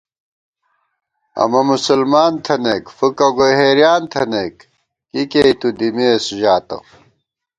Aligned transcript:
امہ 1.41 1.61
مسلمان 1.71 2.33
تھنَئیک 2.45 2.85
فُکہ 2.97 3.27
گوئی 3.37 3.53
حېریان 3.59 4.01
تھنَئیک 4.11 4.55
کی 5.11 5.21
کېئی 5.31 5.53
تُو 5.59 5.67
دِمېس 5.77 6.23
ژاتہ 6.39 6.77